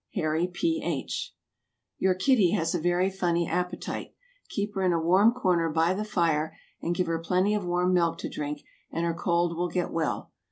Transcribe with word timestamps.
HARRY 0.15 0.47
P. 0.47 0.81
H. 0.83 1.35
Your 1.99 2.15
kitty 2.15 2.53
has 2.53 2.73
a 2.73 2.79
very 2.79 3.07
funny 3.11 3.47
appetite. 3.47 4.15
Keep 4.49 4.73
her 4.73 4.81
in 4.81 4.93
a 4.93 4.99
warm 4.99 5.31
corner 5.31 5.69
by 5.69 5.93
the 5.93 6.03
fire, 6.03 6.57
and 6.81 6.95
give 6.95 7.05
her 7.05 7.19
plenty 7.19 7.53
of 7.53 7.67
warm 7.67 7.93
milk 7.93 8.17
to 8.17 8.27
drink, 8.27 8.63
and 8.91 9.05
her 9.05 9.13
cold 9.13 9.55
will 9.55 9.69
get 9.69 9.91
well. 9.91 10.31